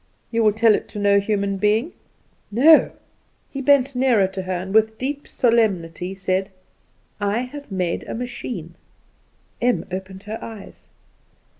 "You 0.31 0.43
will 0.43 0.51
tell 0.51 0.73
it 0.73 0.87
to 0.87 0.99
no 0.99 1.19
human 1.19 1.57
being?" 1.57 1.91
"No." 2.49 2.89
He 3.51 3.61
bent 3.61 3.95
nearer 3.95 4.25
to 4.29 4.41
her, 4.41 4.51
and 4.53 4.73
with 4.73 4.97
deep 4.97 5.27
solemnity 5.27 6.15
said: 6.15 6.49
"I 7.19 7.41
have 7.41 7.71
made 7.71 8.07
a 8.07 8.15
machine!" 8.15 8.73
Em 9.61 9.85
opened 9.91 10.23
her 10.23 10.43
eyes. 10.43 10.87